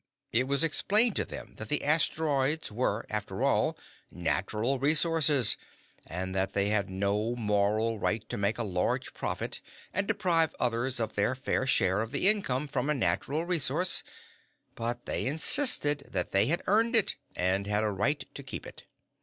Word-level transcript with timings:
It 0.31 0.47
was 0.47 0.63
explained 0.63 1.15
to 1.17 1.25
them 1.25 1.53
that 1.59 1.69
the 1.69 1.83
asteroids 1.83 2.71
were, 2.71 3.05
after 3.07 3.43
all, 3.43 3.77
natural 4.09 4.79
resources, 4.79 5.57
and 6.07 6.33
that 6.33 6.53
they 6.53 6.69
had 6.69 6.89
no 6.89 7.35
moral 7.35 7.99
right 7.99 8.27
to 8.29 8.35
make 8.35 8.57
a 8.57 8.63
large 8.63 9.13
profit 9.13 9.61
and 9.93 10.07
deprive 10.07 10.55
others 10.59 10.99
of 10.99 11.13
their 11.13 11.35
fair 11.35 11.67
share 11.67 12.01
of 12.01 12.09
the 12.11 12.27
income 12.27 12.67
from 12.67 12.89
a 12.89 12.95
natural 12.95 13.45
resource, 13.45 14.01
but 14.73 15.05
they 15.05 15.27
insisted 15.27 16.07
that 16.09 16.31
they 16.31 16.47
had 16.47 16.63
earned 16.65 16.95
it 16.95 17.15
and 17.35 17.67
had 17.67 17.83
a 17.83 17.91
right 17.91 18.25
to 18.33 18.41
keep 18.41 18.65
it. 18.65 18.85